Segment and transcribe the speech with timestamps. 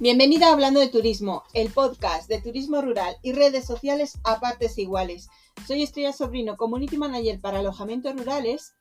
[0.00, 4.78] Bienvenida a Hablando de Turismo, el podcast de turismo rural y redes sociales a partes
[4.78, 5.28] iguales.
[5.66, 8.76] Soy Estrella Sobrino, Community Manager para alojamientos rurales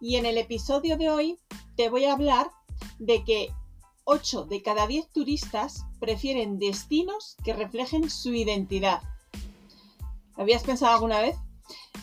[0.00, 1.38] y en el episodio de hoy
[1.76, 2.52] te voy a hablar
[3.00, 3.52] de que
[4.04, 9.02] 8 de cada 10 turistas prefieren destinos que reflejen su identidad.
[10.36, 11.34] ¿Lo habías pensado alguna vez?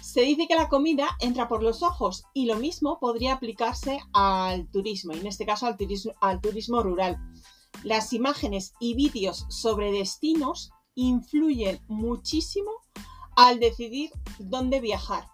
[0.02, 4.70] Se dice que la comida entra por los ojos y lo mismo podría aplicarse al
[4.72, 7.18] turismo, y en este caso al turismo, al turismo rural.
[7.84, 12.72] Las imágenes y vídeos sobre destinos influyen muchísimo
[13.36, 15.28] al decidir dónde viajar.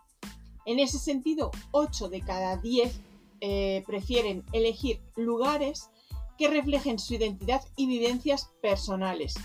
[0.65, 2.99] En ese sentido, 8 de cada 10
[3.41, 5.89] eh, prefieren elegir lugares
[6.37, 9.35] que reflejen su identidad y vivencias personales.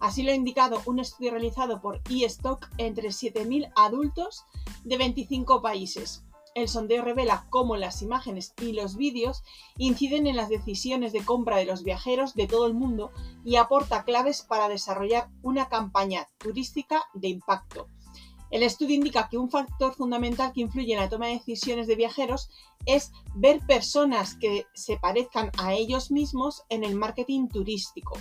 [0.00, 4.44] Así lo ha indicado un estudio realizado por eStock entre 7.000 adultos
[4.84, 6.24] de 25 países.
[6.54, 9.42] El sondeo revela cómo las imágenes y los vídeos
[9.78, 13.10] inciden en las decisiones de compra de los viajeros de todo el mundo
[13.44, 17.88] y aporta claves para desarrollar una campaña turística de impacto.
[18.50, 21.96] El estudio indica que un factor fundamental que influye en la toma de decisiones de
[21.96, 22.50] viajeros
[22.84, 28.18] es ver personas que se parezcan a ellos mismos en el marketing turístico.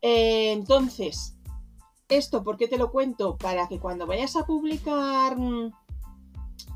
[0.00, 1.36] Eh, entonces,
[2.08, 3.36] esto, ¿por qué te lo cuento?
[3.36, 5.72] Para que cuando vayas a publicar mm,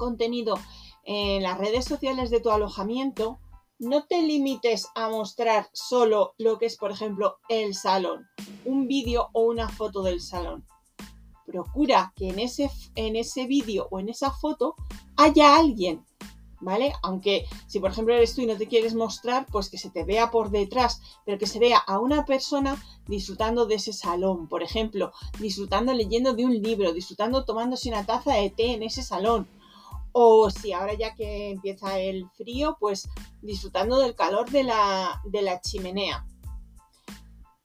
[0.00, 0.58] contenido
[1.04, 3.38] en las redes sociales de tu alojamiento,
[3.78, 8.26] no te limites a mostrar solo lo que es, por ejemplo, el salón,
[8.64, 10.66] un vídeo o una foto del salón.
[11.46, 14.74] Procura que en ese, en ese vídeo o en esa foto
[15.16, 16.04] haya alguien,
[16.60, 16.92] ¿vale?
[17.02, 20.04] Aunque si por ejemplo eres tú y no te quieres mostrar, pues que se te
[20.04, 24.62] vea por detrás, pero que se vea a una persona disfrutando de ese salón, por
[24.62, 29.48] ejemplo, disfrutando leyendo de un libro, disfrutando tomándose una taza de té en ese salón
[30.12, 33.08] o si ahora ya que empieza el frío, pues
[33.42, 36.26] disfrutando del calor de la, chimenea.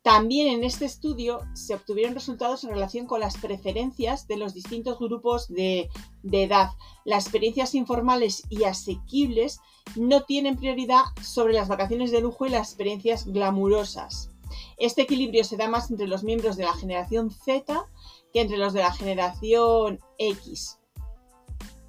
[0.01, 4.99] También en este estudio se obtuvieron resultados en relación con las preferencias de los distintos
[4.99, 5.89] grupos de,
[6.21, 6.69] de, edad.
[7.05, 9.59] Las experiencias informales y asequibles
[9.95, 14.29] no tienen prioridad sobre las vacaciones de lujo y las experiencias glamurosas.
[14.77, 17.87] Este equilibrio se da más entre los miembros de la generación Z
[18.31, 20.77] que entre los de la generación X.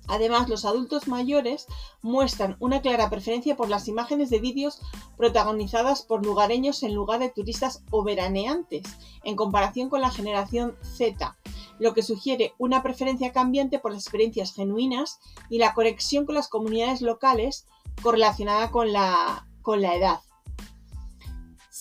[0.08, 1.66] Además, los adultos mayores
[2.02, 4.80] muestran una clara preferencia por las imágenes de vídeos
[5.16, 8.82] protagonizadas por lugareños en lugar de turistas o veraneantes,
[9.24, 11.36] en comparación con la generación Z,
[11.78, 15.18] lo que sugiere una preferencia cambiante por las experiencias genuinas
[15.50, 17.66] y la conexión con las comunidades locales
[18.02, 20.20] correlacionada con la, con la edad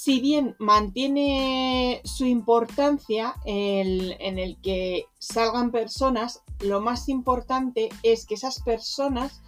[0.06, 8.36] si bien mantiene su importancia en el que salgan personas, lo más importante es que
[8.36, 9.42] esas personas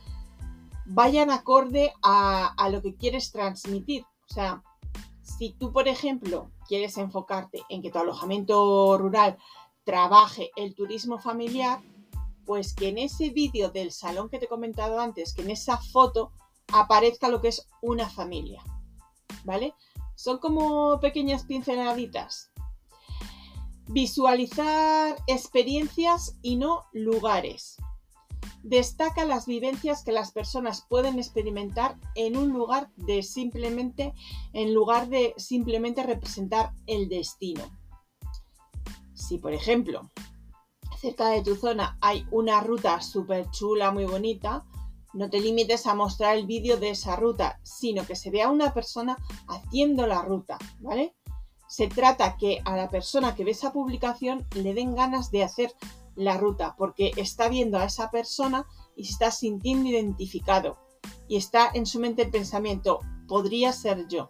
[0.88, 4.03] vayan acorde a, a, lo que quieres transmitir.
[4.31, 4.63] O sea,
[5.22, 9.38] si tú, por ejemplo, quieres enfocarte en que tu alojamiento rural
[9.84, 11.84] trabaje el turismo familiar,
[12.47, 15.78] pues que en ese vídeo del salón que te he comentado antes, que en esa
[15.78, 16.31] foto
[16.74, 18.63] aparezca lo que es una familia.
[19.44, 19.75] ¿Vale?
[20.17, 22.50] Son como pequeñas pinceladitas.
[23.88, 27.78] Visualizar experiencias y no lugares.
[28.63, 34.16] Destaca las vivencias que las personas pueden experimentar en un lugar de simplemente
[34.53, 37.63] en lugar de simplemente representar el destino.
[39.13, 40.09] Si por ejemplo,
[41.00, 44.66] cerca de tu zona hay una ruta súper chula, muy bonita,
[45.17, 48.72] no te limites a mostrar el vídeo de esa ruta, sino que se vea una
[48.73, 49.17] persona
[49.47, 51.16] haciendo la ruta, ¿vale?
[51.67, 55.73] Se trata que a la persona que ve esa publicación le den ganas de hacer
[56.16, 60.77] la ruta, porque está viendo a esa persona y está sintiendo identificado.
[61.27, 64.29] Y está en su mente el pensamiento, podría ser yo.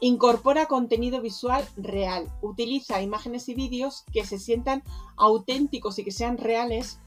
[0.00, 2.32] Incorpora contenido visual real.
[2.40, 4.82] Utiliza imágenes y vídeos que se sientan
[5.16, 7.00] auténticos y que sean reales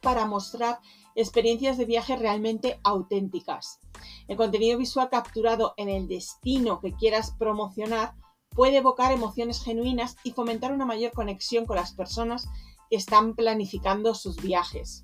[0.00, 0.80] para mostrar
[1.14, 3.80] experiencias de viaje realmente auténticas.
[4.28, 8.14] El contenido visual capturado en el destino que quieras promocionar
[8.50, 12.48] puede evocar emociones genuinas y fomentar una mayor conexión con las personas
[12.90, 15.02] que están planificando sus viajes.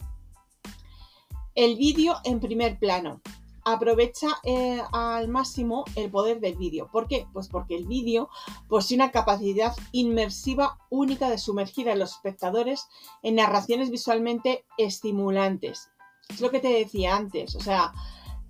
[1.55, 3.21] El vídeo en primer plano
[3.65, 6.89] aprovecha eh, al máximo el poder del vídeo.
[6.91, 7.27] ¿Por qué?
[7.33, 8.29] Pues porque el vídeo
[8.69, 12.89] posee una capacidad inmersiva única de sumergir a los espectadores
[13.23, 15.91] en narraciones visualmente estimulantes.
[16.29, 17.93] Es lo que te decía antes, o sea,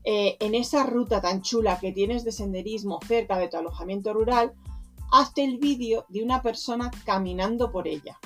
[0.05, 4.55] eh, en esa ruta tan chula que tienes de senderismo cerca de tu alojamiento rural,
[5.11, 8.19] hazte el vídeo de una persona caminando por ella.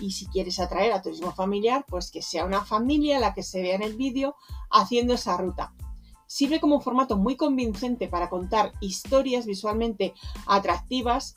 [0.00, 3.62] Y si quieres atraer a turismo familiar, pues que sea una familia la que se
[3.62, 4.36] vea en el vídeo
[4.70, 5.72] haciendo esa ruta.
[6.28, 10.12] sirve como formato muy convincente para contar historias visualmente
[10.46, 11.36] atractivas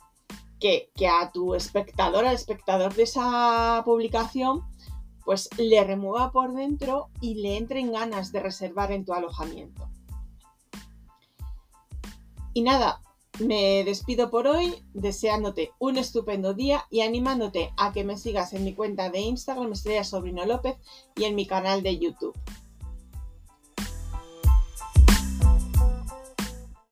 [0.58, 4.64] que, que a tu espectador, al espectador de esa publicación,
[5.30, 9.88] pues le remueva por dentro y le entren ganas de reservar en tu alojamiento.
[12.52, 13.00] Y nada,
[13.38, 18.64] me despido por hoy deseándote un estupendo día y animándote a que me sigas en
[18.64, 20.78] mi cuenta de Instagram Estrella Sobrino López
[21.14, 22.36] y en mi canal de YouTube.